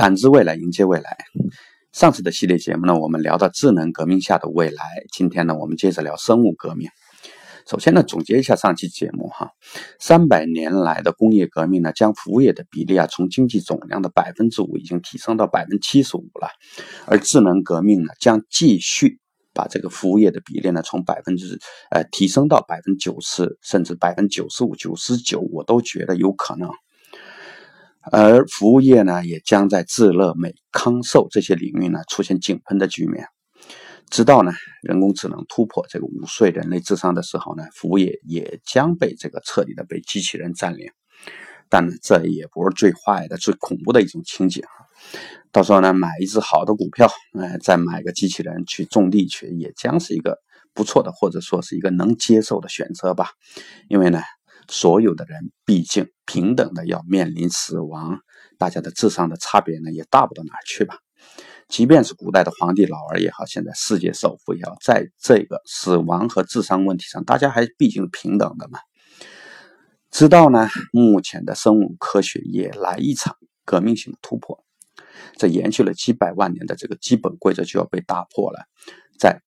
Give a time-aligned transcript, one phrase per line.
[0.00, 1.18] 感知未来，迎接未来。
[1.92, 4.82] 上次的系列节目呢，我们聊到智能革命下的未来。
[5.12, 6.88] 今天呢，我们接着聊生物革命。
[7.68, 9.50] 首先呢，总结一下上期节目哈，
[9.98, 16.48] 三百年来的工业革命呢，将服务业的比例啊，从经济总量的百分之五已经提升到百分之七十五了。
[17.04, 19.18] 而智能革命呢，将继续
[19.52, 21.58] 把这个服务业的比例呢，从百分之
[21.90, 26.70] 呃提升到百分之九十，甚至百分之九十五、九十九，我都觉得有可能。
[28.02, 33.26] 而服务业呢，也将在智乐美、康寿这些领域呢出现井喷的局面。
[34.08, 40.90] 直到呢人工智能突破这个五岁人类智商的时候呢，服务业也将被这个彻底的被机器人占领。
[41.68, 44.64] 但呢，这也不是最坏的、最恐怖的一种情景！
[45.52, 47.08] 到时候呢，买一只好的股票，
[47.38, 50.38] 哎，再买个机器人去种地去，也将是一个
[50.74, 53.30] 不错的，或者说是一个能接受的选择吧。
[53.88, 54.20] 因为呢。
[54.70, 58.20] 所有的人毕竟平等的要面临死亡，
[58.56, 60.96] 大家的智商的差别呢也大不到哪去吧。
[61.68, 68.78] 即便是古代的皇帝老儿也好，现在世界首富也好，在这个死亡和智商问题上，大家还毕竟是平等的嘛。
[70.10, 74.64] 直到呢，目前的生物科学也来一场革命性的突破，
[75.36, 78.66] 这延续了几百万年的这个基本规则就要被打破了，
[79.18, 79.42] 在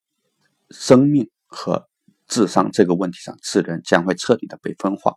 [0.70, 1.88] 生命和。
[2.34, 5.14] 智商这个问题上，智人将会彻底的被分化。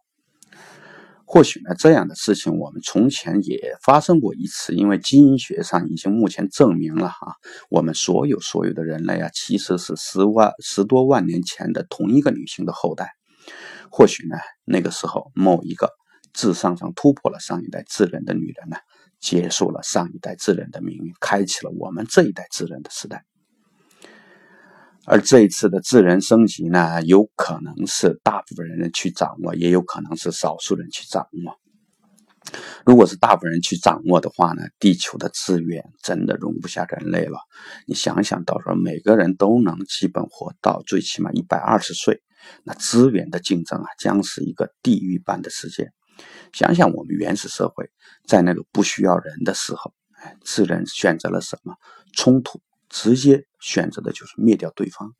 [1.24, 7.36] 或许呢，这样的事情我们从前也发生过一次，因为基因学上已经目前证明了哈，
[7.70, 13.12] 我们所有所有的人类啊，其实是十万十多万年前的同一个女性的后代。
[13.90, 14.36] 或许呢，
[14.66, 15.88] 那个时候某一个
[16.34, 18.76] 智商上突破了上一代智人的女人呢，
[19.20, 23.24] 结束了上一代智人的命运，开启了我们这一代智人的时代。
[25.06, 31.56] 而这一次的智能升级呢，有可能是大部分人去掌握，也有可能是少数人去掌握。
[32.84, 37.38] 如果是大部分人去掌握的话呢，地球的资源真的容不下人类了。
[37.86, 42.20] 你想想到时候每个人都能基本活到最起码一百二十岁，
[42.64, 45.90] 那资源的竞争啊，将是一个地狱般的世界。
[46.52, 47.90] 想想我们原始社会
[48.26, 51.74] 在那个不需要人的时候，哎，智人选择了什么？
[52.12, 52.60] 冲突。
[52.98, 55.12] 直接选择的就是灭掉对方，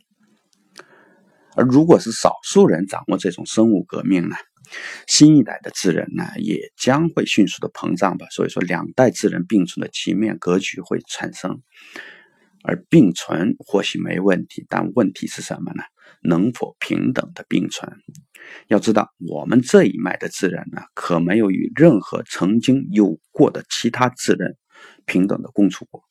[1.55, 4.37] 而如果是少数人掌握这种生物革命呢，
[5.07, 8.27] 新一代的智人呢也将会迅速的膨胀吧。
[8.31, 11.61] 所以说，两代智人并存的局面格局会产生，
[12.65, 15.83] 而并存或许没问题，但问题是什么呢？
[16.23, 17.93] 能否平等的并存？
[18.69, 24.57] 要知道，我们这一脉的智人呢，可没有与任何曾经有过的其他智人
[25.05, 26.06] 平等的共处过。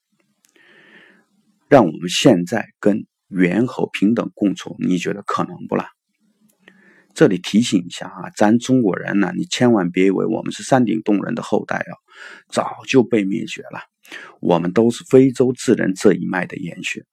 [1.67, 5.89] 让我们现在跟猿猴平等共处，你觉得可能不啦？
[7.13, 11.93] 这里提醒一下啊，咱中国人呢，你千万别以为我们是山顶洞人的后代啊，
[12.49, 13.79] 早就被灭绝了。
[14.41, 17.05] 我们都是非洲智人这一脉的延续。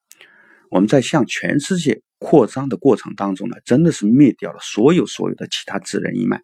[0.70, 6.42] 我们在向全世界扩张的过程当中呢，真的是灭掉了所有所有的其他智人一脉。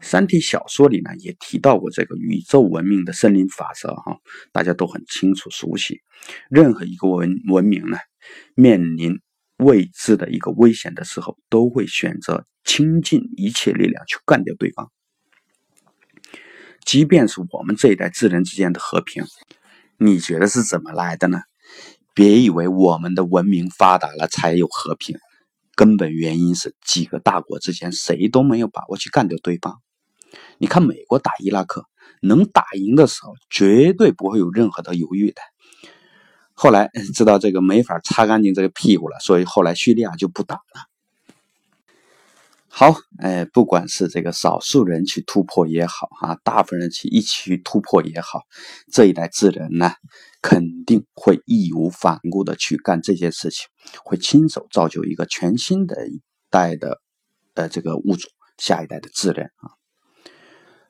[0.00, 4.18] 三体小说里呢也提到过这个宇宙文明的森林法则哈，
[4.52, 6.00] 大家都很清楚熟悉。
[6.50, 7.96] 任何一个文文明呢，
[8.54, 9.20] 面临
[9.56, 14.90] 未知的一个危险的时候，都会选择倾尽一切力量去干掉对方。
[16.84, 19.24] 即便是我们这一代智人之间的和平，
[19.98, 21.40] 你觉得是怎么来的呢？
[22.14, 25.16] 别以为我们的文明发达了才有和平，
[25.74, 29.80] 根本原因是几个大国之间谁都没有把握去干掉对方。
[30.58, 31.84] 你看，美国打伊拉克
[32.22, 35.42] 能打赢的时候，绝对不会有任何的犹豫的。
[36.54, 40.62] 后来知道这个没法擦干净这个屁股了，所以后来叙利亚就不打了。
[42.68, 48.40] 好，哎，不管是这个少数人去突破也好，哈，大部分人去一起去突破也好，
[48.92, 49.92] 这一代智人呢，
[50.40, 53.66] 肯定会义无反顾的去干这件事情，
[54.04, 57.00] 会亲手造就一个全新的一代的
[57.54, 59.75] 呃这个物种，下一代的智人啊。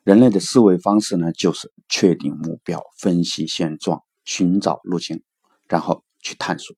[0.07, 5.21] 人类的思维方式呢，就是确定目标、分析现状、寻找路径，
[5.67, 6.77] 然后去探索。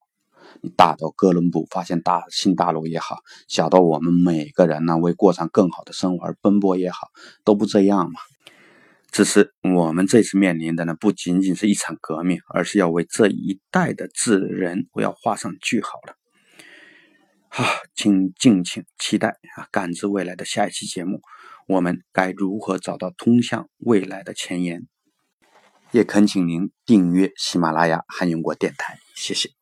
[0.63, 3.17] 你大到哥伦布发现大新大陆也好，
[3.47, 7.09] 小到我们每个人呢为过上更好的生活而奔波也好，
[7.43, 8.19] 都不这样嘛。
[9.11, 16.15] 只是我们这次面临的呢，不仅仅是一场革命，而是要为这一代的智人我要画上句号了。
[17.49, 17.63] 好，
[17.93, 21.21] 请敬请期待啊，感知未来的下一期节目。
[21.69, 24.87] 我们该如何找到通向未来的前沿？
[25.91, 29.58] 也恳请您订阅喜马拉雅汉英国电台，谢谢。